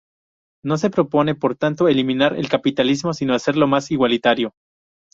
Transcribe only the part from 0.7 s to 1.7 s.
se propone, por